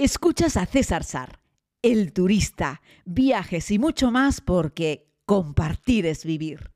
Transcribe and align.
Escuchas 0.00 0.56
a 0.56 0.64
César 0.64 1.02
Sar, 1.02 1.40
el 1.82 2.12
turista, 2.12 2.82
viajes 3.04 3.68
y 3.72 3.80
mucho 3.80 4.12
más 4.12 4.40
porque 4.40 5.08
compartir 5.26 6.06
es 6.06 6.24
vivir. 6.24 6.70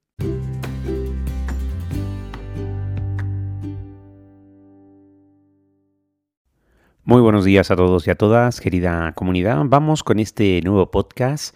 Muy 7.04 7.20
buenos 7.20 7.44
días 7.44 7.70
a 7.70 7.76
todos 7.76 8.08
y 8.08 8.10
a 8.10 8.16
todas, 8.16 8.60
querida 8.60 9.12
comunidad. 9.12 9.62
Vamos 9.66 10.02
con 10.02 10.18
este 10.18 10.60
nuevo 10.62 10.90
podcast 10.90 11.54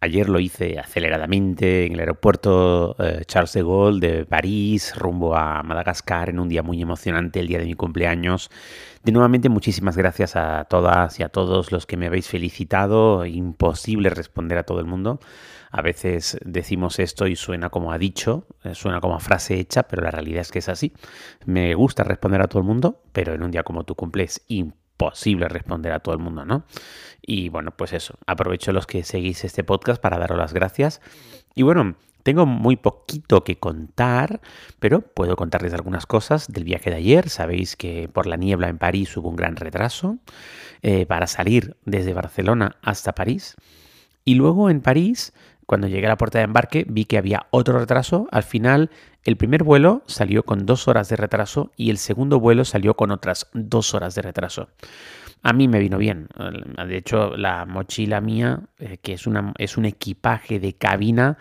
Ayer 0.00 0.28
lo 0.28 0.38
hice 0.38 0.78
aceleradamente 0.78 1.84
en 1.84 1.94
el 1.94 1.98
aeropuerto 1.98 2.94
eh, 3.00 3.24
Charles 3.26 3.52
de 3.54 3.62
Gaulle 3.62 3.98
de 3.98 4.26
París, 4.26 4.94
rumbo 4.94 5.34
a 5.34 5.64
Madagascar, 5.64 6.30
en 6.30 6.38
un 6.38 6.48
día 6.48 6.62
muy 6.62 6.80
emocionante, 6.80 7.40
el 7.40 7.48
día 7.48 7.58
de 7.58 7.64
mi 7.64 7.74
cumpleaños. 7.74 8.48
De 9.02 9.10
nuevamente, 9.10 9.48
muchísimas 9.48 9.96
gracias 9.96 10.36
a 10.36 10.66
todas 10.70 11.18
y 11.18 11.24
a 11.24 11.30
todos 11.30 11.72
los 11.72 11.84
que 11.84 11.96
me 11.96 12.06
habéis 12.06 12.28
felicitado. 12.28 13.26
Imposible 13.26 14.08
responder 14.10 14.58
a 14.58 14.62
todo 14.62 14.78
el 14.78 14.86
mundo. 14.86 15.18
A 15.72 15.82
veces 15.82 16.38
decimos 16.44 17.00
esto 17.00 17.26
y 17.26 17.34
suena 17.34 17.68
como 17.68 17.90
ha 17.90 17.98
dicho, 17.98 18.46
eh, 18.62 18.76
suena 18.76 19.00
como 19.00 19.18
frase 19.18 19.58
hecha, 19.58 19.82
pero 19.82 20.02
la 20.02 20.12
realidad 20.12 20.42
es 20.42 20.52
que 20.52 20.60
es 20.60 20.68
así. 20.68 20.92
Me 21.44 21.74
gusta 21.74 22.04
responder 22.04 22.40
a 22.40 22.46
todo 22.46 22.60
el 22.60 22.68
mundo, 22.68 23.02
pero 23.12 23.34
en 23.34 23.42
un 23.42 23.50
día 23.50 23.64
como 23.64 23.82
tu 23.82 23.96
cumple 23.96 24.28
imposible 24.46 24.88
posible 24.98 25.48
responder 25.48 25.92
a 25.92 26.00
todo 26.00 26.14
el 26.14 26.20
mundo, 26.20 26.44
¿no? 26.44 26.64
Y 27.22 27.48
bueno, 27.48 27.70
pues 27.70 27.94
eso, 27.94 28.18
aprovecho 28.26 28.72
los 28.72 28.86
que 28.86 29.04
seguís 29.04 29.44
este 29.44 29.64
podcast 29.64 29.87
para 29.96 30.18
daros 30.18 30.36
las 30.36 30.52
gracias. 30.52 31.00
Y 31.54 31.62
bueno, 31.62 31.96
tengo 32.22 32.44
muy 32.44 32.76
poquito 32.76 33.44
que 33.44 33.58
contar, 33.58 34.40
pero 34.78 35.00
puedo 35.00 35.34
contarles 35.36 35.72
algunas 35.72 36.04
cosas 36.04 36.48
del 36.48 36.64
viaje 36.64 36.90
de 36.90 36.96
ayer. 36.96 37.30
Sabéis 37.30 37.74
que 37.76 38.08
por 38.08 38.26
la 38.26 38.36
niebla 38.36 38.68
en 38.68 38.76
París 38.76 39.16
hubo 39.16 39.30
un 39.30 39.36
gran 39.36 39.56
retraso 39.56 40.18
eh, 40.82 41.06
para 41.06 41.26
salir 41.26 41.76
desde 41.86 42.12
Barcelona 42.12 42.76
hasta 42.82 43.14
París. 43.14 43.56
Y 44.24 44.34
luego 44.34 44.68
en 44.68 44.82
París 44.82 45.32
cuando 45.68 45.86
llegué 45.86 46.06
a 46.06 46.08
la 46.08 46.16
puerta 46.16 46.38
de 46.38 46.44
embarque 46.44 46.86
vi 46.88 47.04
que 47.04 47.18
había 47.18 47.46
otro 47.50 47.78
retraso. 47.78 48.26
Al 48.30 48.42
final, 48.42 48.88
el 49.22 49.36
primer 49.36 49.64
vuelo 49.64 50.02
salió 50.06 50.42
con 50.42 50.64
dos 50.64 50.88
horas 50.88 51.10
de 51.10 51.16
retraso 51.16 51.72
y 51.76 51.90
el 51.90 51.98
segundo 51.98 52.40
vuelo 52.40 52.64
salió 52.64 52.94
con 52.94 53.10
otras 53.10 53.48
dos 53.52 53.92
horas 53.92 54.14
de 54.14 54.22
retraso. 54.22 54.70
A 55.42 55.52
mí 55.52 55.68
me 55.68 55.78
vino 55.78 55.98
bien. 55.98 56.28
De 56.86 56.96
hecho, 56.96 57.36
la 57.36 57.64
mochila 57.64 58.20
mía, 58.20 58.60
eh, 58.78 58.98
que 58.98 59.12
es, 59.12 59.26
una, 59.26 59.52
es 59.58 59.76
un 59.76 59.84
equipaje 59.84 60.58
de 60.58 60.74
cabina, 60.74 61.38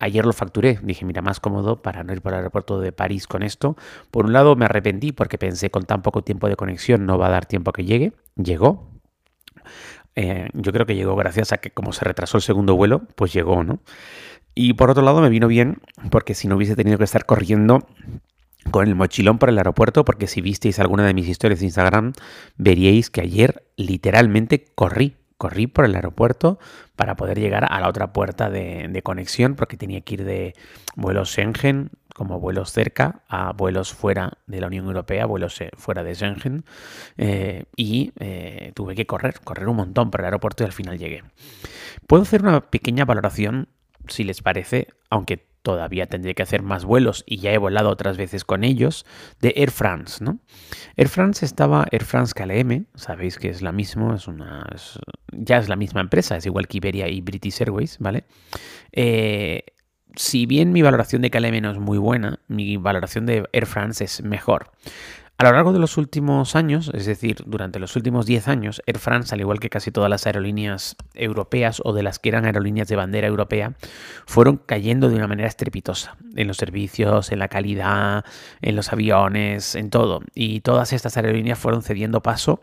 Ayer 0.00 0.26
lo 0.26 0.32
facturé, 0.32 0.78
dije, 0.82 1.04
mira, 1.04 1.22
más 1.22 1.38
cómodo 1.38 1.80
para 1.80 2.02
no 2.02 2.12
ir 2.12 2.20
por 2.20 2.32
el 2.32 2.38
aeropuerto 2.38 2.80
de 2.80 2.92
París 2.92 3.26
con 3.26 3.42
esto. 3.42 3.76
Por 4.10 4.26
un 4.26 4.32
lado 4.32 4.56
me 4.56 4.64
arrepentí 4.64 5.12
porque 5.12 5.38
pensé 5.38 5.70
con 5.70 5.84
tan 5.84 6.02
poco 6.02 6.22
tiempo 6.22 6.48
de 6.48 6.56
conexión 6.56 7.06
no 7.06 7.16
va 7.16 7.28
a 7.28 7.30
dar 7.30 7.46
tiempo 7.46 7.70
a 7.70 7.72
que 7.72 7.84
llegue. 7.84 8.12
Llegó. 8.36 8.90
Eh, 10.16 10.48
yo 10.52 10.72
creo 10.72 10.84
que 10.84 10.96
llegó 10.96 11.16
gracias 11.16 11.52
a 11.52 11.58
que 11.58 11.70
como 11.70 11.92
se 11.92 12.04
retrasó 12.04 12.36
el 12.36 12.42
segundo 12.42 12.76
vuelo, 12.76 13.02
pues 13.14 13.32
llegó, 13.32 13.64
¿no? 13.64 13.80
Y 14.54 14.74
por 14.74 14.90
otro 14.90 15.02
lado 15.02 15.20
me 15.20 15.28
vino 15.30 15.48
bien 15.48 15.78
porque 16.10 16.34
si 16.34 16.48
no 16.48 16.56
hubiese 16.56 16.76
tenido 16.76 16.98
que 16.98 17.04
estar 17.04 17.24
corriendo 17.24 17.86
con 18.70 18.88
el 18.88 18.94
mochilón 18.94 19.38
por 19.38 19.48
el 19.48 19.58
aeropuerto, 19.58 20.04
porque 20.04 20.26
si 20.26 20.40
visteis 20.40 20.78
alguna 20.78 21.06
de 21.06 21.14
mis 21.14 21.28
historias 21.28 21.60
de 21.60 21.66
Instagram, 21.66 22.12
veríais 22.56 23.10
que 23.10 23.20
ayer 23.20 23.64
literalmente 23.76 24.64
corrí, 24.74 25.16
corrí 25.36 25.66
por 25.66 25.84
el 25.84 25.94
aeropuerto 25.94 26.58
para 26.96 27.16
poder 27.16 27.38
llegar 27.38 27.66
a 27.70 27.80
la 27.80 27.88
otra 27.88 28.12
puerta 28.12 28.50
de, 28.50 29.00
conexión, 29.02 29.54
porque 29.56 29.76
tenía 29.76 30.00
que 30.00 30.14
ir 30.14 30.24
de 30.24 30.54
vuelos 30.96 31.30
Schengen 31.30 31.90
como 32.14 32.38
vuelos 32.38 32.70
cerca 32.70 33.22
a 33.28 33.52
vuelos 33.52 33.92
fuera 33.92 34.38
de 34.46 34.60
la 34.60 34.68
Unión 34.68 34.86
Europea, 34.86 35.26
vuelos 35.26 35.60
eh, 35.60 35.70
fuera 35.76 36.04
de 36.04 36.14
Schengen, 36.14 36.64
eh, 37.18 37.64
y 37.76 38.12
eh, 38.20 38.70
tuve 38.74 38.94
que 38.94 39.04
correr, 39.04 39.40
correr 39.42 39.68
un 39.68 39.76
montón 39.76 40.12
por 40.12 40.20
el 40.20 40.26
aeropuerto 40.26 40.62
y 40.62 40.66
al 40.66 40.72
final 40.72 40.96
llegué. 40.96 41.24
Puedo 42.06 42.22
hacer 42.22 42.42
una 42.42 42.60
pequeña 42.60 43.04
valoración, 43.04 43.68
si 44.06 44.22
les 44.22 44.42
parece, 44.42 44.88
aunque 45.10 45.53
todavía 45.64 46.06
tendré 46.06 46.34
que 46.34 46.42
hacer 46.42 46.62
más 46.62 46.84
vuelos 46.84 47.24
y 47.26 47.38
ya 47.38 47.50
he 47.50 47.58
volado 47.58 47.88
otras 47.88 48.18
veces 48.18 48.44
con 48.44 48.64
ellos, 48.64 49.06
de 49.40 49.54
Air 49.56 49.70
France, 49.70 50.22
¿no? 50.22 50.38
Air 50.96 51.08
France 51.08 51.44
estaba, 51.44 51.86
Air 51.90 52.04
France 52.04 52.34
KLM, 52.36 52.86
sabéis 52.94 53.38
que 53.38 53.48
es 53.48 53.62
la 53.62 53.72
misma, 53.72 54.14
es 54.14 54.28
una, 54.28 54.64
ya 55.32 55.56
es 55.56 55.70
la 55.70 55.76
misma 55.76 56.02
empresa, 56.02 56.36
es 56.36 56.44
igual 56.44 56.68
que 56.68 56.76
Iberia 56.76 57.08
y 57.08 57.22
British 57.22 57.60
Airways, 57.60 57.98
¿vale? 57.98 58.24
si 60.16 60.46
bien 60.46 60.72
mi 60.72 60.82
valoración 60.82 61.22
de 61.22 61.30
KLM 61.30 61.60
no 61.60 61.72
es 61.72 61.78
muy 61.78 61.98
buena, 61.98 62.38
mi 62.46 62.76
valoración 62.76 63.26
de 63.26 63.48
Air 63.52 63.66
France 63.66 64.04
es 64.04 64.22
mejor. 64.22 64.70
A 65.36 65.42
lo 65.42 65.52
largo 65.52 65.72
de 65.72 65.80
los 65.80 65.96
últimos 65.96 66.54
años, 66.54 66.92
es 66.94 67.06
decir, 67.06 67.42
durante 67.44 67.80
los 67.80 67.96
últimos 67.96 68.24
10 68.24 68.46
años, 68.46 68.82
Air 68.86 69.00
France, 69.00 69.34
al 69.34 69.40
igual 69.40 69.58
que 69.58 69.68
casi 69.68 69.90
todas 69.90 70.08
las 70.08 70.26
aerolíneas 70.26 70.94
europeas 71.12 71.82
o 71.84 71.92
de 71.92 72.04
las 72.04 72.20
que 72.20 72.28
eran 72.28 72.44
aerolíneas 72.44 72.86
de 72.86 72.94
bandera 72.94 73.26
europea, 73.26 73.74
fueron 74.26 74.58
cayendo 74.58 75.08
de 75.08 75.16
una 75.16 75.26
manera 75.26 75.48
estrepitosa 75.48 76.16
en 76.36 76.46
los 76.46 76.56
servicios, 76.56 77.32
en 77.32 77.40
la 77.40 77.48
calidad, 77.48 78.24
en 78.62 78.76
los 78.76 78.92
aviones, 78.92 79.74
en 79.74 79.90
todo. 79.90 80.22
Y 80.36 80.60
todas 80.60 80.92
estas 80.92 81.16
aerolíneas 81.16 81.58
fueron 81.58 81.82
cediendo 81.82 82.22
paso 82.22 82.60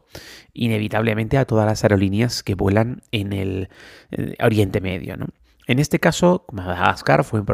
inevitablemente 0.54 1.38
a 1.38 1.44
todas 1.44 1.66
las 1.66 1.84
aerolíneas 1.84 2.42
que 2.42 2.56
vuelan 2.56 3.02
en 3.12 3.34
el 3.34 3.70
eh, 4.12 4.36
Oriente 4.42 4.80
Medio. 4.80 5.18
¿no? 5.18 5.28
En 5.68 5.80
este 5.80 6.00
caso, 6.00 6.46
Madagascar 6.52 7.24
fue 7.24 7.40
un, 7.40 7.46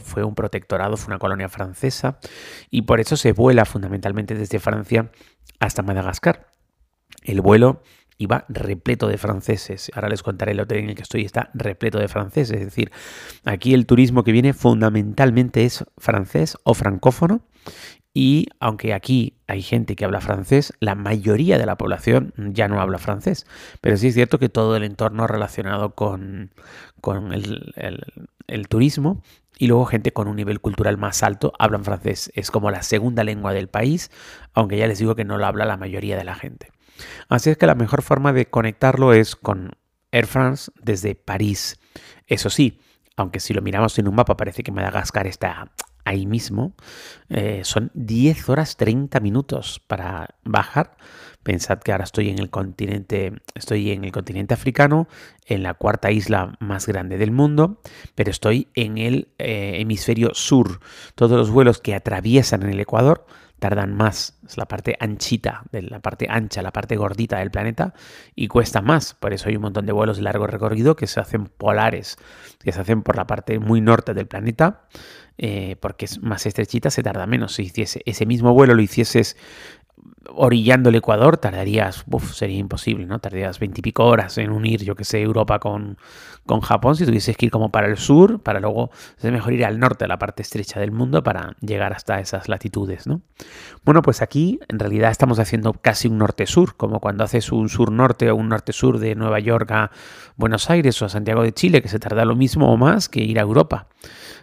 fue 0.00 0.24
un 0.24 0.34
protectorado, 0.34 0.96
fue 0.96 1.12
una 1.12 1.18
colonia 1.18 1.48
francesa 1.48 2.18
y 2.70 2.82
por 2.82 3.00
eso 3.00 3.16
se 3.16 3.32
vuela 3.32 3.64
fundamentalmente 3.64 4.34
desde 4.34 4.58
Francia 4.58 5.10
hasta 5.60 5.82
Madagascar. 5.82 6.52
El 7.22 7.40
vuelo 7.40 7.82
iba 8.18 8.44
repleto 8.48 9.08
de 9.08 9.18
franceses. 9.18 9.90
Ahora 9.94 10.08
les 10.08 10.22
contaré 10.22 10.52
el 10.52 10.60
hotel 10.60 10.78
en 10.78 10.88
el 10.90 10.94
que 10.94 11.02
estoy, 11.02 11.24
está 11.24 11.50
repleto 11.54 11.98
de 11.98 12.08
franceses. 12.08 12.56
Es 12.58 12.64
decir, 12.64 12.90
aquí 13.44 13.74
el 13.74 13.86
turismo 13.86 14.24
que 14.24 14.32
viene 14.32 14.52
fundamentalmente 14.52 15.64
es 15.64 15.84
francés 15.98 16.56
o 16.64 16.74
francófono 16.74 17.42
y 18.18 18.46
aunque 18.60 18.94
aquí 18.94 19.36
hay 19.46 19.60
gente 19.60 19.94
que 19.94 20.06
habla 20.06 20.22
francés, 20.22 20.72
la 20.80 20.94
mayoría 20.94 21.58
de 21.58 21.66
la 21.66 21.76
población 21.76 22.32
ya 22.38 22.66
no 22.66 22.80
habla 22.80 22.96
francés. 22.96 23.44
Pero 23.82 23.98
sí 23.98 24.08
es 24.08 24.14
cierto 24.14 24.38
que 24.38 24.48
todo 24.48 24.74
el 24.74 24.84
entorno 24.84 25.26
relacionado 25.26 25.94
con, 25.94 26.50
el, 27.04 28.68
turismo 28.70 29.22
y 29.58 29.66
luego 29.66 29.84
gente 29.84 30.14
con 30.14 30.28
un 30.28 30.36
nivel 30.36 30.62
cultural 30.62 30.96
más 30.96 31.22
alto 31.22 31.52
hablan 31.58 31.84
francés. 31.84 32.32
Es 32.34 32.50
como 32.50 32.70
la 32.70 32.82
segunda 32.82 33.22
lengua 33.22 33.52
del 33.52 33.68
país, 33.68 34.10
aunque 34.54 34.78
ya 34.78 34.86
les 34.86 34.98
digo 34.98 35.14
que 35.14 35.26
no 35.26 35.36
lo 35.36 35.44
habla 35.44 35.66
la 35.66 35.76
mayoría 35.76 36.16
de 36.16 36.24
la 36.24 36.36
gente. 36.36 36.70
Así 37.28 37.50
es 37.50 37.58
que 37.58 37.66
la 37.66 37.74
mejor 37.74 38.00
forma 38.00 38.32
de 38.32 38.46
conectarlo 38.46 39.12
es 39.12 39.36
con 39.36 39.72
Air 40.10 40.26
France 40.26 40.72
desde 40.80 41.16
París. 41.16 41.78
Eso 42.26 42.48
sí, 42.48 42.80
aunque 43.14 43.40
si 43.40 43.52
lo 43.52 43.60
miramos 43.60 43.98
en 43.98 44.08
un 44.08 44.14
mapa 44.14 44.38
parece 44.38 44.62
que 44.62 44.72
Madagascar 44.72 45.26
está 45.26 45.70
ahí 46.06 46.24
mismo, 46.24 46.72
eh, 47.28 47.60
son 47.64 47.90
10 47.94 48.48
horas 48.48 48.76
30 48.76 49.20
minutos 49.20 49.82
para 49.86 50.36
bajar. 50.44 50.96
Pensad 51.42 51.80
que 51.80 51.92
ahora 51.92 52.04
estoy 52.04 52.30
en 52.30 52.38
el 52.38 52.48
continente, 52.48 53.32
estoy 53.54 53.90
en 53.90 54.04
el 54.04 54.12
continente 54.12 54.54
africano, 54.54 55.08
en 55.46 55.62
la 55.62 55.74
cuarta 55.74 56.10
isla 56.10 56.56
más 56.60 56.86
grande 56.86 57.18
del 57.18 57.32
mundo, 57.32 57.80
pero 58.14 58.30
estoy 58.30 58.68
en 58.74 58.98
el 58.98 59.28
eh, 59.38 59.74
hemisferio 59.80 60.30
sur. 60.34 60.80
Todos 61.14 61.36
los 61.36 61.50
vuelos 61.50 61.80
que 61.80 61.94
atraviesan 61.94 62.62
el 62.62 62.80
Ecuador 62.80 63.26
tardan 63.58 63.94
más, 63.94 64.38
es 64.46 64.56
la 64.56 64.66
parte 64.66 64.96
anchita, 65.00 65.62
de 65.72 65.82
la 65.82 66.00
parte 66.00 66.26
ancha, 66.28 66.62
la 66.62 66.72
parte 66.72 66.96
gordita 66.96 67.38
del 67.38 67.50
planeta 67.50 67.94
y 68.34 68.48
cuesta 68.48 68.82
más. 68.82 69.14
Por 69.14 69.32
eso 69.32 69.48
hay 69.48 69.56
un 69.56 69.62
montón 69.62 69.86
de 69.86 69.92
vuelos 69.92 70.18
de 70.18 70.24
largo 70.24 70.46
recorrido 70.46 70.94
que 70.96 71.06
se 71.06 71.20
hacen 71.20 71.46
polares, 71.46 72.16
que 72.60 72.72
se 72.72 72.80
hacen 72.80 73.02
por 73.02 73.16
la 73.16 73.26
parte 73.26 73.58
muy 73.58 73.80
norte 73.80 74.14
del 74.14 74.26
planeta 74.26 74.82
eh, 75.38 75.76
porque 75.80 76.06
es 76.06 76.22
más 76.22 76.46
estrechita, 76.46 76.90
se 76.90 77.02
tarda 77.02 77.26
menos. 77.26 77.54
Si 77.54 77.64
hiciese 77.64 78.02
ese 78.06 78.26
mismo 78.26 78.54
vuelo 78.54 78.74
lo 78.74 78.82
hicieses 78.82 79.36
orillando 80.34 80.88
el 80.88 80.94
Ecuador 80.96 81.36
tardarías, 81.36 82.04
uf, 82.10 82.32
sería 82.32 82.58
imposible, 82.58 83.06
¿no? 83.06 83.18
Tardarías 83.18 83.58
veintipico 83.58 84.04
horas 84.04 84.38
en 84.38 84.50
unir, 84.50 84.84
yo 84.84 84.94
que 84.94 85.04
sé, 85.04 85.20
Europa 85.20 85.58
con, 85.58 85.98
con 86.44 86.60
Japón, 86.60 86.96
si 86.96 87.04
tuvieses 87.04 87.36
que 87.36 87.46
ir 87.46 87.52
como 87.52 87.70
para 87.70 87.86
el 87.86 87.96
sur, 87.96 88.40
para 88.40 88.60
luego, 88.60 88.90
es 89.18 89.32
mejor 89.32 89.52
ir 89.52 89.64
al 89.64 89.78
norte, 89.78 90.04
a 90.04 90.08
la 90.08 90.18
parte 90.18 90.42
estrecha 90.42 90.80
del 90.80 90.92
mundo, 90.92 91.22
para 91.22 91.56
llegar 91.60 91.92
hasta 91.92 92.20
esas 92.20 92.48
latitudes, 92.48 93.06
¿no? 93.06 93.22
Bueno, 93.84 94.02
pues 94.02 94.22
aquí 94.22 94.60
en 94.68 94.78
realidad 94.78 95.10
estamos 95.10 95.38
haciendo 95.38 95.72
casi 95.74 96.08
un 96.08 96.18
norte-sur, 96.18 96.76
como 96.76 97.00
cuando 97.00 97.24
haces 97.24 97.52
un 97.52 97.68
sur-norte 97.68 98.30
o 98.30 98.36
un 98.36 98.48
norte-sur 98.48 98.98
de 98.98 99.14
Nueva 99.14 99.40
York 99.40 99.70
a 99.72 99.90
Buenos 100.36 100.70
Aires 100.70 101.00
o 101.02 101.06
a 101.06 101.08
Santiago 101.08 101.42
de 101.42 101.52
Chile, 101.52 101.82
que 101.82 101.88
se 101.88 101.98
tarda 101.98 102.24
lo 102.24 102.36
mismo 102.36 102.72
o 102.72 102.76
más 102.76 103.08
que 103.08 103.22
ir 103.22 103.38
a 103.38 103.42
Europa. 103.42 103.88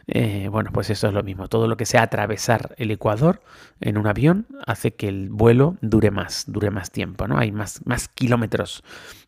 Eh, 0.08 0.50
bueno, 0.50 0.72
pues 0.74 0.90
eso 0.90 1.08
es 1.08 1.14
lo 1.14 1.24
mismo. 1.24 1.48
Todo 1.48 1.68
lo 1.68 1.78
que 1.78 1.86
sea 1.86 2.04
atravesar 2.04 2.76
el 2.78 2.92
Ecuador 2.92 3.42
en 3.80 3.98
un 3.98 4.08
avión 4.08 4.48
hace 4.66 4.96
que 4.96 5.08
el 5.08 5.30
vuelo 5.30 5.78
dure 5.82 6.12
más, 6.12 6.46
dure 6.48 6.72
más 6.72 6.92
tiempo, 6.92 7.28
¿no? 7.28 7.38
Hay 7.38 7.52
más, 7.52 7.86
más 7.86 8.10
kilómetros, 8.10 8.84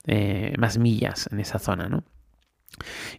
eh, 0.05 0.53
más 0.57 0.77
millas 0.77 1.29
en 1.31 1.39
esa 1.39 1.59
zona, 1.59 1.87
¿no? 1.87 2.03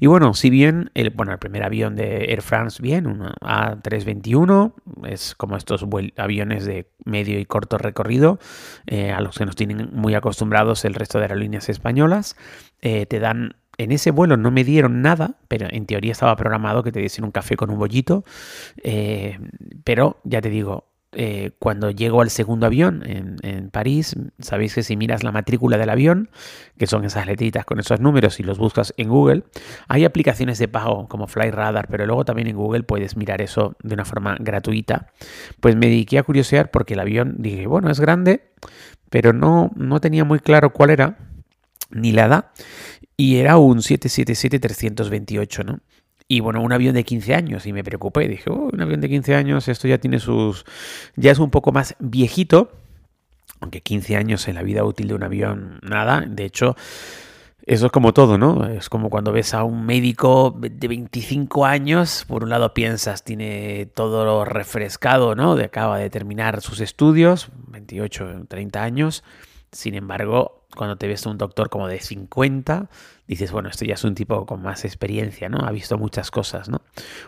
Y 0.00 0.06
bueno, 0.06 0.34
si 0.34 0.50
bien 0.50 0.90
el, 0.92 1.08
bueno, 1.08 1.32
el 1.32 1.38
primer 1.38 1.62
avión 1.62 1.96
de 1.96 2.26
Air 2.30 2.42
France, 2.42 2.82
bien, 2.82 3.06
un 3.06 3.20
A321, 3.20 4.74
es 5.06 5.34
como 5.34 5.56
estos 5.56 5.86
aviones 6.18 6.66
de 6.66 6.90
medio 7.06 7.38
y 7.38 7.46
corto 7.46 7.78
recorrido, 7.78 8.38
eh, 8.86 9.12
a 9.12 9.22
los 9.22 9.38
que 9.38 9.46
nos 9.46 9.56
tienen 9.56 9.88
muy 9.92 10.14
acostumbrados 10.14 10.84
el 10.84 10.92
resto 10.92 11.16
de 11.18 11.24
aerolíneas 11.24 11.70
españolas, 11.70 12.36
te 12.82 13.18
dan 13.18 13.56
en 13.78 13.92
ese 13.92 14.10
vuelo 14.10 14.36
no 14.36 14.50
me 14.50 14.64
dieron 14.64 15.02
nada, 15.02 15.36
pero 15.48 15.68
en 15.70 15.86
teoría 15.86 16.12
estaba 16.12 16.36
programado 16.36 16.82
que 16.82 16.92
te 16.92 17.00
diesen 17.00 17.24
un 17.24 17.30
café 17.30 17.56
con 17.56 17.70
un 17.70 17.78
bollito. 17.78 18.24
Eh, 18.82 19.38
pero 19.84 20.20
ya 20.24 20.40
te 20.40 20.50
digo, 20.50 20.86
eh, 21.18 21.52
cuando 21.58 21.90
llego 21.90 22.20
al 22.20 22.28
segundo 22.28 22.66
avión 22.66 23.02
en, 23.06 23.70
París, 23.70 24.16
sabéis 24.38 24.74
que 24.74 24.82
si 24.82 24.96
miras 24.96 25.22
la 25.22 25.32
matrícula 25.32 25.78
del 25.78 25.88
avión, 25.88 26.30
que 26.78 26.86
son 26.86 27.04
esas 27.04 27.26
letritas 27.26 27.64
con 27.64 27.80
esos 27.80 28.00
números 28.00 28.38
y 28.38 28.42
los 28.42 28.58
buscas 28.58 28.92
en 28.96 29.08
Google, 29.08 29.44
hay 29.88 30.04
aplicaciones 30.04 30.58
de 30.58 30.68
pago 30.68 31.08
como 31.08 31.26
FlyRadar, 31.26 31.88
pero 31.88 32.06
luego 32.06 32.24
también 32.24 32.48
en 32.48 32.56
Google 32.56 32.82
puedes 32.82 33.16
mirar 33.16 33.40
eso 33.40 33.76
de 33.82 33.94
una 33.94 34.04
forma 34.04 34.36
gratuita. 34.40 35.12
Pues 35.60 35.74
me 35.74 35.86
dediqué 35.86 36.18
a 36.18 36.22
curiosear 36.22 36.70
porque 36.70 36.94
el 36.94 37.00
avión, 37.00 37.36
dije, 37.38 37.66
bueno, 37.66 37.90
es 37.90 38.00
grande, 38.00 38.52
pero 39.08 39.32
no, 39.32 39.70
no 39.74 40.00
tenía 40.00 40.24
muy 40.24 40.40
claro 40.40 40.70
cuál 40.70 40.90
era, 40.90 41.18
ni 41.90 42.12
la 42.12 42.26
edad, 42.26 42.50
y 43.16 43.36
era 43.36 43.58
un 43.58 43.78
777-328, 43.78 45.64
¿no? 45.64 45.80
Y 46.28 46.40
bueno, 46.40 46.60
un 46.60 46.72
avión 46.72 46.94
de 46.94 47.04
15 47.04 47.34
años. 47.34 47.66
Y 47.66 47.72
me 47.72 47.84
preocupé. 47.84 48.28
Dije, 48.28 48.50
oh, 48.50 48.70
un 48.72 48.80
avión 48.80 49.00
de 49.00 49.08
15 49.08 49.34
años, 49.34 49.68
esto 49.68 49.86
ya 49.88 49.98
tiene 49.98 50.18
sus. 50.18 50.64
Ya 51.14 51.30
es 51.30 51.38
un 51.38 51.50
poco 51.50 51.72
más 51.72 51.94
viejito. 51.98 52.72
Aunque 53.60 53.80
15 53.80 54.16
años 54.16 54.48
en 54.48 54.56
la 54.56 54.62
vida 54.62 54.84
útil 54.84 55.08
de 55.08 55.14
un 55.14 55.22
avión, 55.22 55.78
nada. 55.82 56.22
De 56.28 56.44
hecho, 56.44 56.76
eso 57.64 57.86
es 57.86 57.92
como 57.92 58.12
todo, 58.12 58.38
¿no? 58.38 58.66
Es 58.66 58.88
como 58.90 59.08
cuando 59.08 59.32
ves 59.32 59.54
a 59.54 59.64
un 59.64 59.86
médico 59.86 60.54
de 60.58 60.88
25 60.88 61.64
años, 61.64 62.24
por 62.28 62.44
un 62.44 62.50
lado 62.50 62.74
piensas, 62.74 63.24
tiene 63.24 63.86
todo 63.94 64.44
refrescado, 64.44 65.34
¿no? 65.34 65.56
De 65.56 65.64
acaba 65.64 65.98
de 65.98 66.10
terminar 66.10 66.60
sus 66.60 66.80
estudios, 66.80 67.48
28, 67.68 68.46
30 68.48 68.82
años. 68.82 69.24
Sin 69.72 69.94
embargo, 69.94 70.66
cuando 70.74 70.96
te 70.96 71.08
ves 71.08 71.26
un 71.26 71.38
doctor 71.38 71.70
como 71.70 71.88
de 71.88 72.00
50, 72.00 72.88
dices, 73.26 73.50
bueno, 73.50 73.68
esto 73.68 73.84
ya 73.84 73.94
es 73.94 74.04
un 74.04 74.14
tipo 74.14 74.46
con 74.46 74.62
más 74.62 74.84
experiencia, 74.84 75.48
¿no? 75.48 75.58
Ha 75.66 75.70
visto 75.70 75.98
muchas 75.98 76.30
cosas, 76.30 76.68
¿no? 76.68 76.82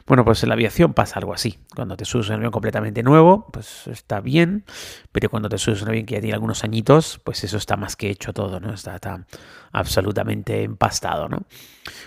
Bueno, 0.06 0.24
pues 0.24 0.42
en 0.42 0.50
la 0.50 0.54
aviación 0.54 0.94
pasa 0.94 1.18
algo 1.18 1.34
así. 1.34 1.58
Cuando 1.74 1.96
te 1.96 2.04
subes 2.04 2.28
un 2.28 2.36
avión 2.36 2.50
completamente 2.50 3.02
nuevo, 3.02 3.46
pues 3.52 3.86
está 3.88 4.20
bien, 4.20 4.64
pero 5.12 5.30
cuando 5.30 5.48
te 5.48 5.58
subes 5.58 5.82
un 5.82 5.88
avión 5.88 6.06
que 6.06 6.14
ya 6.14 6.20
tiene 6.20 6.34
algunos 6.34 6.62
añitos, 6.62 7.20
pues 7.24 7.42
eso 7.42 7.56
está 7.56 7.76
más 7.76 7.96
que 7.96 8.10
hecho 8.10 8.32
todo, 8.32 8.60
¿no? 8.60 8.72
Está, 8.72 8.94
está 8.94 9.26
absolutamente 9.72 10.62
empastado, 10.62 11.28
¿no? 11.28 11.44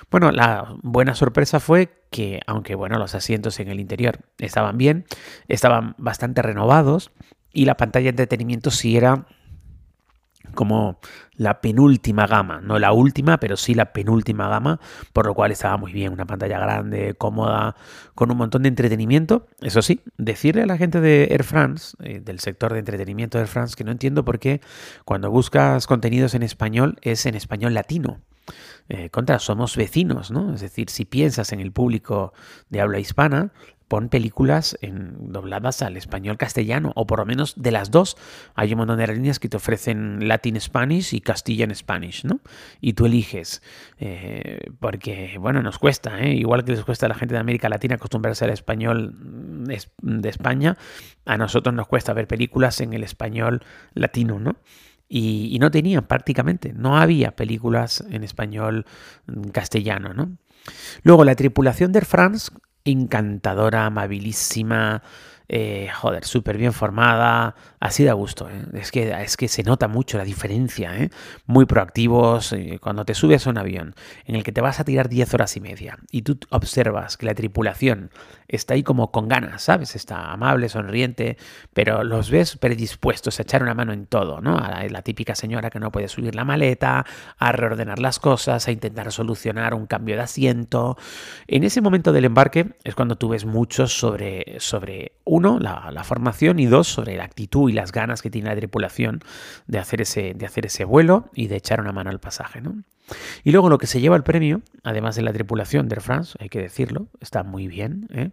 Bueno, 0.10 0.31
la 0.31 0.75
buena 0.81 1.16
sorpresa 1.16 1.60
fue 1.60 2.06
que, 2.12 2.39
aunque, 2.45 2.75
bueno, 2.75 3.00
los 3.00 3.16
asientos 3.16 3.60
en 3.60 3.69
el 3.69 3.80
interior 3.80 4.19
estaban 4.38 4.77
bien, 4.77 5.06
estaban 5.48 5.95
bastante 5.98 6.42
renovados 6.42 7.12
y 7.51 7.66
la 7.66 7.77
pantalla 7.77 8.06
de 8.06 8.10
entretenimiento 8.10 8.72
sí 8.72 8.95
era 8.95 9.25
como 10.51 11.00
la 11.36 11.62
penúltima 11.62 12.27
gama, 12.27 12.62
no 12.62 12.77
la 12.77 12.92
última, 12.92 13.39
pero 13.39 13.57
sí 13.57 13.74
la 13.74 13.94
penúltima 13.94 14.48
gama, 14.48 14.80
por 15.13 15.25
lo 15.25 15.33
cual 15.33 15.51
estaba 15.51 15.77
muy 15.77 15.92
bien, 15.92 16.13
una 16.13 16.25
pantalla 16.25 16.59
grande, 16.59 17.15
cómoda, 17.15 17.75
con 18.15 18.31
un 18.31 18.38
montón 18.38 18.63
de 18.63 18.69
entretenimiento. 18.69 19.48
Eso 19.62 19.81
sí, 19.81 20.01
decirle 20.18 20.63
a 20.63 20.65
la 20.65 20.77
gente 20.77 21.01
de 21.01 21.30
Air 21.31 21.44
France, 21.44 21.95
eh, 22.03 22.19
del 22.19 22.39
sector 22.39 22.74
de 22.74 22.80
entretenimiento 22.80 23.38
de 23.38 23.44
Air 23.44 23.50
France, 23.50 23.75
que 23.75 23.83
no 23.83 23.92
entiendo 23.92 24.24
por 24.24 24.39
qué 24.39 24.62
cuando 25.06 25.31
buscas 25.31 25.88
contenidos 25.88 26.36
en 26.36 26.44
español 26.44 26.98
es 27.01 27.25
en 27.25 27.36
español 27.36 27.74
latino. 27.74 28.19
Eh, 28.89 29.09
contra, 29.09 29.39
somos 29.39 29.77
vecinos, 29.77 30.31
¿no? 30.31 30.53
Es 30.53 30.62
decir, 30.62 30.89
si 30.89 31.06
piensas 31.06 31.53
en 31.53 31.62
el 31.62 31.71
público 31.71 32.33
de 32.69 32.81
habla 32.81 33.00
hispana, 33.00 33.51
pon 33.91 34.07
películas 34.07 34.77
en, 34.79 35.33
dobladas 35.33 35.81
al 35.81 35.97
español 35.97 36.38
castellano, 36.38 36.93
o 36.95 37.05
por 37.05 37.19
lo 37.19 37.25
menos 37.25 37.55
de 37.57 37.71
las 37.71 37.91
dos. 37.91 38.15
Hay 38.55 38.71
un 38.71 38.77
montón 38.77 38.95
de 38.95 39.03
aerolíneas 39.03 39.38
que 39.38 39.49
te 39.49 39.57
ofrecen 39.57 40.29
Latin 40.29 40.61
Spanish 40.61 41.13
y 41.13 41.19
Castilian 41.19 41.75
Spanish, 41.75 42.23
¿no? 42.23 42.39
Y 42.79 42.93
tú 42.93 43.05
eliges, 43.05 43.61
eh, 43.99 44.61
porque, 44.79 45.35
bueno, 45.41 45.61
nos 45.61 45.77
cuesta, 45.77 46.21
¿eh? 46.21 46.35
igual 46.35 46.63
que 46.63 46.71
les 46.71 46.85
cuesta 46.85 47.07
a 47.07 47.09
la 47.09 47.15
gente 47.15 47.33
de 47.33 47.41
América 47.41 47.67
Latina 47.67 47.95
acostumbrarse 47.95 48.45
al 48.45 48.51
español 48.51 49.13
de 50.01 50.29
España, 50.29 50.77
a 51.25 51.35
nosotros 51.35 51.75
nos 51.75 51.85
cuesta 51.85 52.13
ver 52.13 52.27
películas 52.27 52.79
en 52.79 52.93
el 52.93 53.03
español 53.03 53.61
latino, 53.93 54.39
¿no? 54.39 54.55
Y, 55.09 55.57
no 55.59 55.69
tenían 55.69 56.07
prácticamente, 56.07 56.71
no 56.71 56.97
había 56.97 57.35
películas 57.35 58.05
en 58.09 58.23
español 58.23 58.85
castellano, 59.51 60.13
¿no? 60.13 60.38
Luego 61.03 61.25
la 61.25 61.35
tripulación 61.35 61.91
de 61.91 61.99
France 61.99 62.51
encantadora, 62.86 63.86
amabilísima, 63.86 65.01
eh, 65.54 65.89
joder, 65.94 66.24
súper 66.24 66.57
bien 66.57 66.72
formada, 66.72 67.56
así 67.81 68.06
da 68.06 68.13
gusto. 68.13 68.50
¿eh? 68.50 68.63
Es, 68.72 68.89
que, 68.89 69.12
es 69.22 69.36
que 69.36 69.50
se 69.50 69.63
nota 69.63 69.89
mucho 69.89 70.18
la 70.18 70.24
diferencia. 70.24 70.98
¿eh? 70.98 71.10
Muy 71.45 71.66
proactivos. 71.66 72.56
cuando 72.80 73.04
te 73.04 73.13
subes 73.13 73.45
a 73.45 73.50
un 73.50 73.57
avión 73.57 73.94
en 74.25 74.36
el 74.36 74.45
que 74.45 74.54
te 74.54 74.62
vas 74.62 74.80
a 74.80 74.86
tirar 74.86 75.10
10 75.10 75.33
horas 75.33 75.57
y 75.57 75.60
media 75.60 75.98
y 76.10 76.22
tú 76.22 76.39
observas 76.51 77.18
que 77.18 77.25
la 77.25 77.33
tripulación 77.33 78.12
está 78.51 78.74
ahí 78.74 78.83
como 78.83 79.12
con 79.12 79.27
ganas, 79.27 79.63
¿sabes? 79.63 79.95
Está 79.95 80.31
amable, 80.31 80.69
sonriente, 80.69 81.38
pero 81.74 82.03
los 82.03 82.30
ves 82.30 82.57
predispuestos 82.57 83.39
a 83.39 83.44
echar 83.44 83.63
una 83.63 83.74
mano 83.74 83.94
en 83.94 84.06
todo, 84.06 84.42
¿no? 84.42 84.57
A 84.57 84.83
la, 84.88 85.01
típica 85.01 85.36
señora 85.36 85.69
que 85.69 85.80
no 85.80 85.92
puede 85.92 86.07
subir 86.07 86.36
la 86.36 86.45
maleta, 86.45 87.06
a 87.38 87.51
reordenar 87.51 88.00
las 88.00 88.19
cosas, 88.19 88.68
a 88.68 88.71
intentar 88.71 89.12
solucionar 89.12 89.74
un 89.74 89.88
cambio 89.88 90.15
de 90.15 90.21
asiento. 90.21 90.98
En 91.48 91.63
ese 91.63 91.81
momento 91.81 92.12
del 92.12 92.25
embarque 92.25 92.75
es 92.83 92.94
cuando 92.94 93.15
tú 93.15 93.30
ves 93.30 93.45
mucho 93.45 93.88
sobre, 93.88 94.59
sobre 94.59 95.13
uno, 95.24 95.59
la, 95.59 96.03
formación 96.03 96.59
y 96.59 96.65
dos, 96.65 96.88
sobre 96.88 97.15
la 97.15 97.24
actitud 97.24 97.69
y 97.69 97.74
las 97.74 97.92
ganas 97.92 98.21
que 98.21 98.30
tiene 98.30 98.50
la 98.50 98.56
tripulación 98.56 99.21
de 99.68 99.80
hacer 99.80 100.01
ese, 100.01 100.33
de 100.33 100.45
hacer 100.45 100.65
ese 100.65 100.83
vuelo 100.83 101.30
y 101.33 101.48
de 101.48 101.56
echar 101.56 101.80
una 101.80 101.92
mano 101.92 102.09
al 102.09 102.19
pasaje, 102.19 102.59
¿no? 102.62 102.83
Y 103.44 103.52
luego 103.52 103.69
lo 103.69 103.78
que 103.78 103.88
se 103.88 104.02
lleva 104.02 104.16
el 104.16 104.24
premio, 104.24 104.62
además 104.84 105.16
de 105.16 105.22
la 105.22 105.34
tripulación 105.34 105.88
de 105.88 105.96
Air 105.96 106.02
France, 106.02 106.38
hay 106.40 106.50
que 106.50 106.60
decirlo, 106.60 107.08
está 107.19 107.44
muy 107.44 107.68
bien, 107.68 108.08
¿eh? 108.13 108.31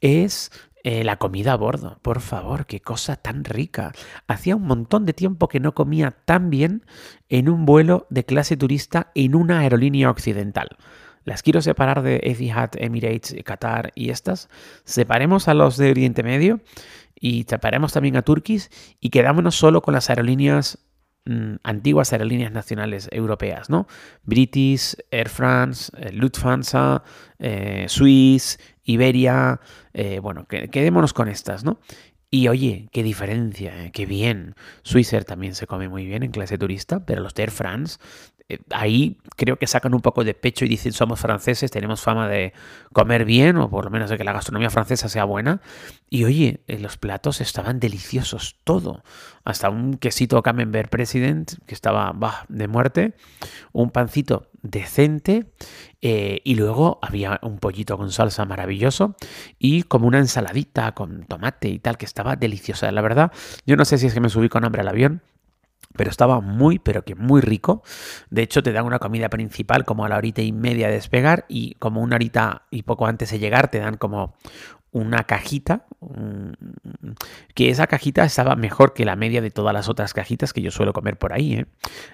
es 0.00 0.50
eh, 0.82 1.04
la 1.04 1.16
comida 1.16 1.52
a 1.52 1.56
bordo. 1.56 1.98
Por 2.00 2.20
favor, 2.20 2.66
qué 2.66 2.80
cosa 2.80 3.16
tan 3.16 3.44
rica. 3.44 3.92
Hacía 4.26 4.56
un 4.56 4.62
montón 4.62 5.04
de 5.04 5.12
tiempo 5.12 5.48
que 5.48 5.60
no 5.60 5.74
comía 5.74 6.12
tan 6.24 6.48
bien 6.48 6.86
en 7.28 7.50
un 7.50 7.66
vuelo 7.66 8.06
de 8.08 8.24
clase 8.24 8.56
turista 8.56 9.10
en 9.14 9.34
una 9.34 9.60
aerolínea 9.60 10.10
occidental. 10.10 10.78
Las 11.24 11.42
quiero 11.42 11.60
separar 11.60 12.02
de 12.02 12.20
Etihad, 12.22 12.70
Emirates, 12.76 13.36
Qatar 13.44 13.92
y 13.94 14.08
estas. 14.08 14.48
Separemos 14.84 15.48
a 15.48 15.54
los 15.54 15.76
de 15.76 15.90
Oriente 15.90 16.22
Medio 16.22 16.60
y 17.14 17.44
separemos 17.46 17.92
también 17.92 18.16
a 18.16 18.22
Turquís 18.22 18.70
y 19.00 19.10
quedámonos 19.10 19.54
solo 19.54 19.82
con 19.82 19.92
las 19.92 20.08
aerolíneas 20.08 20.78
mm, 21.24 21.56
antiguas 21.62 22.12
aerolíneas 22.12 22.52
nacionales 22.52 23.08
europeas, 23.12 23.70
¿no? 23.70 23.86
British, 24.24 24.96
Air 25.10 25.28
France, 25.28 25.92
eh, 25.96 26.12
Lufthansa, 26.12 27.02
eh, 27.38 27.86
Swiss, 27.88 28.58
Iberia, 28.84 29.60
eh, 29.92 30.18
bueno, 30.20 30.46
quedémonos 30.46 31.12
con 31.12 31.28
estas, 31.28 31.64
¿no? 31.64 31.80
Y 32.32 32.46
oye, 32.46 32.88
qué 32.92 33.02
diferencia, 33.02 33.90
qué 33.90 34.06
bien. 34.06 34.54
Swissair 34.82 35.24
también 35.24 35.56
se 35.56 35.66
come 35.66 35.88
muy 35.88 36.06
bien 36.06 36.22
en 36.22 36.30
clase 36.30 36.58
turista, 36.58 37.04
pero 37.04 37.22
los 37.22 37.34
de 37.34 37.42
Air 37.42 37.50
France 37.50 37.98
eh, 38.38 38.39
ahí 38.70 39.18
creo 39.36 39.56
que 39.56 39.66
sacan 39.66 39.94
un 39.94 40.00
poco 40.00 40.24
de 40.24 40.34
pecho 40.34 40.64
y 40.64 40.68
dicen 40.68 40.92
somos 40.92 41.20
franceses, 41.20 41.70
tenemos 41.70 42.00
fama 42.00 42.28
de 42.28 42.52
comer 42.92 43.24
bien 43.24 43.56
o 43.56 43.70
por 43.70 43.84
lo 43.84 43.90
menos 43.90 44.10
de 44.10 44.18
que 44.18 44.24
la 44.24 44.32
gastronomía 44.32 44.70
francesa 44.70 45.08
sea 45.08 45.24
buena. 45.24 45.60
Y 46.08 46.24
oye, 46.24 46.60
eh, 46.66 46.78
los 46.78 46.96
platos 46.96 47.40
estaban 47.40 47.80
deliciosos, 47.80 48.56
todo. 48.64 49.02
Hasta 49.44 49.70
un 49.70 49.96
quesito 49.96 50.42
Camembert 50.42 50.90
President 50.90 51.54
que 51.66 51.74
estaba 51.74 52.14
de 52.48 52.68
muerte, 52.68 53.14
un 53.72 53.90
pancito 53.90 54.50
decente 54.62 55.46
eh, 56.02 56.40
y 56.44 56.54
luego 56.54 56.98
había 57.02 57.40
un 57.42 57.58
pollito 57.58 57.96
con 57.96 58.10
salsa 58.12 58.44
maravilloso 58.44 59.16
y 59.58 59.84
como 59.84 60.06
una 60.06 60.18
ensaladita 60.18 60.92
con 60.92 61.24
tomate 61.24 61.68
y 61.68 61.78
tal 61.78 61.96
que 61.96 62.04
estaba 62.04 62.36
deliciosa. 62.36 62.90
La 62.92 63.00
verdad, 63.00 63.32
yo 63.66 63.76
no 63.76 63.84
sé 63.84 63.98
si 63.98 64.06
es 64.06 64.14
que 64.14 64.20
me 64.20 64.28
subí 64.28 64.48
con 64.48 64.64
hambre 64.64 64.82
al 64.82 64.88
avión 64.88 65.22
pero 66.00 66.08
estaba 66.08 66.40
muy, 66.40 66.78
pero 66.78 67.04
que 67.04 67.14
muy 67.14 67.42
rico. 67.42 67.82
De 68.30 68.40
hecho, 68.40 68.62
te 68.62 68.72
dan 68.72 68.86
una 68.86 68.98
comida 68.98 69.28
principal 69.28 69.84
como 69.84 70.06
a 70.06 70.08
la 70.08 70.16
horita 70.16 70.40
y 70.40 70.50
media 70.50 70.86
de 70.86 70.94
despegar 70.94 71.44
y 71.46 71.74
como 71.74 72.00
una 72.00 72.16
horita 72.16 72.62
y 72.70 72.84
poco 72.84 73.04
antes 73.04 73.30
de 73.30 73.38
llegar 73.38 73.70
te 73.70 73.80
dan 73.80 73.98
como 73.98 74.34
una 74.92 75.24
cajita, 75.24 75.86
que 77.54 77.70
esa 77.70 77.86
cajita 77.86 78.24
estaba 78.24 78.56
mejor 78.56 78.92
que 78.92 79.04
la 79.04 79.16
media 79.16 79.40
de 79.40 79.50
todas 79.50 79.72
las 79.72 79.88
otras 79.88 80.14
cajitas 80.14 80.52
que 80.52 80.62
yo 80.62 80.70
suelo 80.70 80.92
comer 80.92 81.16
por 81.16 81.32
ahí. 81.32 81.54
¿eh? 81.54 81.66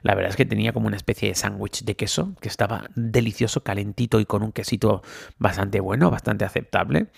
La 0.02 0.14
verdad 0.14 0.30
es 0.30 0.36
que 0.36 0.44
tenía 0.44 0.72
como 0.72 0.86
una 0.86 0.96
especie 0.96 1.28
de 1.28 1.34
sándwich 1.34 1.84
de 1.84 1.96
queso 1.96 2.34
que 2.40 2.48
estaba 2.48 2.84
delicioso, 2.94 3.62
calentito 3.62 4.20
y 4.20 4.26
con 4.26 4.42
un 4.42 4.52
quesito 4.52 5.02
bastante 5.38 5.80
bueno, 5.80 6.10
bastante 6.10 6.44
aceptable. 6.44 7.08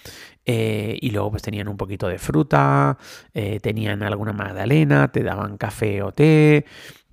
Eh, 0.50 0.96
y 1.02 1.10
luego 1.10 1.30
pues 1.30 1.42
tenían 1.42 1.68
un 1.68 1.76
poquito 1.76 2.08
de 2.08 2.18
fruta, 2.18 2.96
eh, 3.34 3.60
tenían 3.60 4.02
alguna 4.02 4.32
magdalena, 4.32 5.12
te 5.12 5.22
daban 5.22 5.58
café 5.58 6.02
o 6.02 6.12
té. 6.12 6.64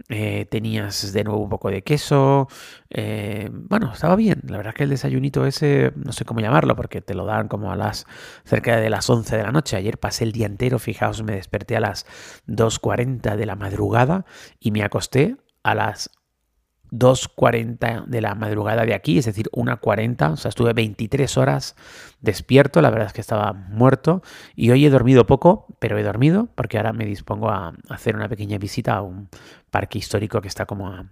Eh, 0.10 0.46
tenías 0.50 1.14
de 1.14 1.24
nuevo 1.24 1.42
un 1.42 1.50
poco 1.50 1.70
de 1.70 1.82
queso, 1.82 2.48
eh, 2.90 3.50
bueno, 3.52 3.92
estaba 3.94 4.16
bien, 4.16 4.42
la 4.48 4.58
verdad 4.58 4.74
que 4.74 4.84
el 4.84 4.90
desayunito 4.90 5.46
ese, 5.46 5.94
no 5.96 6.12
sé 6.12 6.26
cómo 6.26 6.42
llamarlo, 6.42 6.76
porque 6.76 7.02
te 7.02 7.14
lo 7.14 7.26
dan 7.26 7.48
como 7.48 7.72
a 7.72 7.76
las 7.76 8.06
cerca 8.44 8.78
de 8.78 8.90
las 8.90 9.10
11 9.10 9.38
de 9.38 9.44
la 9.44 9.52
noche, 9.52 9.78
ayer 9.78 9.98
pasé 9.98 10.24
el 10.26 10.32
día 10.32 10.46
entero, 10.46 10.80
fijaos, 10.80 11.24
me 11.24 11.34
desperté 11.36 11.76
a 11.78 11.80
las 11.80 12.06
2.40 12.48 13.36
de 13.36 13.46
la 13.46 13.56
madrugada 13.56 14.26
y 14.60 14.72
me 14.72 14.84
acosté 14.84 15.38
a 15.64 15.74
las 15.74 16.12
2.40 16.98 18.06
de 18.06 18.22
la 18.22 18.36
madrugada 18.36 18.86
de 18.86 18.94
aquí, 18.94 19.18
es 19.18 19.26
decir, 19.26 19.50
1.40, 19.52 20.34
o 20.34 20.38
sea, 20.38 20.50
estuve 20.50 20.74
23 20.74 21.38
horas 21.38 21.76
despierto, 22.22 22.82
la 22.82 22.90
verdad 22.90 23.08
es 23.08 23.14
que 23.14 23.22
estaba 23.22 23.54
muerto 23.54 24.22
y 24.56 24.72
hoy 24.72 24.86
he 24.86 24.90
dormido 24.90 25.26
poco, 25.26 25.68
pero 25.80 25.98
he 25.98 26.04
dormido 26.04 26.48
porque 26.56 26.78
ahora 26.78 26.94
me 26.94 27.06
dispongo 27.06 27.50
a 27.50 27.74
hacer 27.90 28.16
una 28.16 28.30
pequeña 28.30 28.58
visita 28.58 28.96
a 28.96 29.02
un 29.02 29.30
parque 29.72 29.98
histórico 29.98 30.42
que 30.42 30.48
está 30.48 30.66
como 30.66 30.88
a 30.90 31.06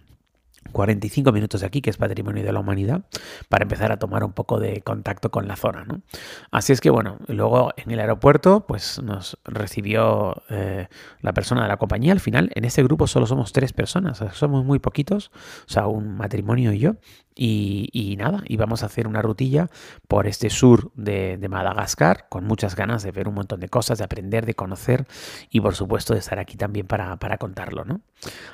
45 0.72 1.32
minutos 1.32 1.60
de 1.60 1.66
aquí, 1.66 1.80
que 1.80 1.90
es 1.90 1.96
Patrimonio 1.96 2.44
de 2.44 2.52
la 2.52 2.60
Humanidad, 2.60 3.02
para 3.48 3.64
empezar 3.64 3.92
a 3.92 3.98
tomar 3.98 4.24
un 4.24 4.32
poco 4.32 4.60
de 4.60 4.82
contacto 4.82 5.30
con 5.30 5.48
la 5.48 5.56
zona. 5.56 5.84
¿no? 5.84 6.02
Así 6.50 6.72
es 6.72 6.80
que 6.80 6.90
bueno, 6.90 7.18
luego 7.28 7.72
en 7.76 7.90
el 7.90 8.00
aeropuerto 8.00 8.66
pues 8.66 9.00
nos 9.02 9.38
recibió 9.44 10.42
eh, 10.50 10.88
la 11.20 11.32
persona 11.32 11.62
de 11.62 11.68
la 11.68 11.76
compañía. 11.76 12.12
Al 12.12 12.20
final, 12.20 12.50
en 12.54 12.64
este 12.64 12.82
grupo 12.82 13.06
solo 13.06 13.26
somos 13.26 13.52
tres 13.52 13.72
personas, 13.72 14.22
somos 14.32 14.64
muy 14.64 14.78
poquitos, 14.78 15.30
o 15.66 15.70
sea, 15.70 15.86
un 15.86 16.16
matrimonio 16.16 16.72
y 16.72 16.78
yo. 16.78 16.96
Y, 17.36 18.14
nada, 18.18 18.42
íbamos 18.46 18.82
a 18.82 18.86
hacer 18.86 19.08
una 19.08 19.20
rutilla 19.20 19.68
por 20.06 20.26
este 20.26 20.50
sur 20.50 20.92
de, 20.94 21.38
Madagascar, 21.48 22.26
con 22.28 22.44
muchas 22.44 22.76
ganas 22.76 23.02
de 23.02 23.10
ver 23.10 23.28
un 23.28 23.34
montón 23.34 23.60
de 23.60 23.68
cosas, 23.68 23.98
de 23.98 24.04
aprender, 24.04 24.46
de 24.46 24.54
conocer 24.54 25.06
y 25.50 25.60
por 25.60 25.74
supuesto 25.74 26.14
de 26.14 26.20
estar 26.20 26.38
aquí 26.38 26.56
también 26.56 26.86
para, 26.86 27.18
contarlo, 27.38 27.84
¿no? 27.84 28.00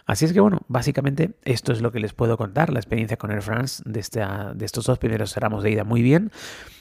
Así 0.06 0.24
es 0.24 0.32
que 0.32 0.40
bueno, 0.40 0.60
básicamente 0.68 1.32
esto 1.44 1.72
es 1.72 1.80
lo 1.82 1.92
que 1.92 2.00
les 2.00 2.14
puedo 2.14 2.36
contar, 2.36 2.72
la 2.72 2.80
experiencia 2.80 3.16
con 3.16 3.30
Air 3.30 3.42
France 3.42 3.82
de, 3.84 4.00
de 4.54 4.64
estos 4.64 4.86
dos 4.86 4.98
primeros 4.98 5.32
tramos 5.34 5.62
de 5.62 5.70
ida 5.70 5.84
muy 5.84 6.02
bien. 6.02 6.30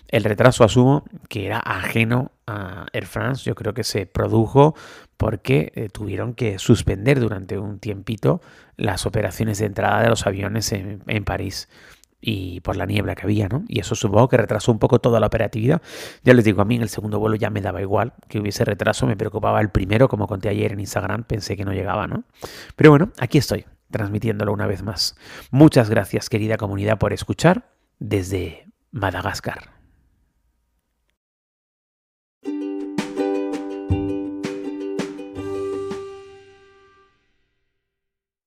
El 0.07 0.23
retraso 0.23 0.63
asumo 0.63 1.03
que 1.27 1.45
era 1.45 1.59
ajeno 1.59 2.31
a 2.47 2.87
Air 2.93 3.05
France, 3.05 3.43
yo 3.43 3.53
creo 3.53 3.73
que 3.75 3.83
se 3.83 4.07
produjo 4.07 4.75
porque 5.19 5.73
eh, 5.75 5.89
tuvieron 5.89 6.33
que 6.33 6.59
suspender 6.59 7.19
durante 7.19 7.59
un 7.59 7.79
tiempito 7.79 8.39
las 8.77 9.05
operaciones 9.05 9.59
de 9.59 9.65
entrada 9.65 10.01
de 10.01 10.07
los 10.07 10.25
aviones 10.25 10.71
en, 10.71 11.03
en, 11.07 11.25
París 11.25 11.67
y 12.21 12.61
por 12.61 12.77
la 12.77 12.85
niebla 12.85 13.15
que 13.15 13.23
había, 13.23 13.49
¿no? 13.49 13.65
Y 13.67 13.81
eso 13.81 13.95
supongo 13.95 14.29
que 14.29 14.37
retrasó 14.37 14.71
un 14.71 14.79
poco 14.79 14.99
toda 14.99 15.19
la 15.19 15.27
operatividad. 15.27 15.81
Ya 16.23 16.33
les 16.33 16.45
digo, 16.45 16.61
a 16.61 16.65
mí 16.65 16.77
en 16.77 16.83
el 16.83 16.87
segundo 16.87 17.19
vuelo 17.19 17.35
ya 17.35 17.49
me 17.49 17.59
daba 17.59 17.81
igual 17.81 18.13
que 18.29 18.39
hubiese 18.39 18.63
retraso, 18.63 19.07
me 19.07 19.17
preocupaba 19.17 19.59
el 19.59 19.71
primero, 19.71 20.07
como 20.07 20.25
conté 20.25 20.47
ayer 20.47 20.71
en 20.71 20.79
Instagram, 20.79 21.25
pensé 21.25 21.57
que 21.57 21.65
no 21.65 21.73
llegaba, 21.73 22.07
¿no? 22.07 22.23
Pero 22.77 22.91
bueno, 22.91 23.11
aquí 23.19 23.37
estoy, 23.37 23.65
transmitiéndolo 23.91 24.53
una 24.53 24.67
vez 24.67 24.83
más. 24.83 25.17
Muchas 25.51 25.89
gracias, 25.89 26.29
querida 26.29 26.55
comunidad, 26.55 26.97
por 26.97 27.11
escuchar 27.11 27.67
desde 27.99 28.67
Madagascar. 28.91 29.78